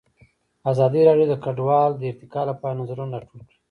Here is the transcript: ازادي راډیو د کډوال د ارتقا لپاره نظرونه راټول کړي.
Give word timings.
ازادي 0.71 1.01
راډیو 1.09 1.27
د 1.31 1.35
کډوال 1.43 1.91
د 1.95 2.01
ارتقا 2.11 2.41
لپاره 2.49 2.79
نظرونه 2.81 3.13
راټول 3.21 3.41
کړي. 3.47 3.57